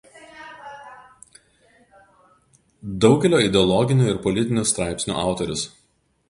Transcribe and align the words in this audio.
Daugelio 3.05 3.43
ideologinių 3.49 4.09
ir 4.15 4.19
politinių 4.25 4.65
straipsnių 4.73 5.19
autorius. 5.27 5.67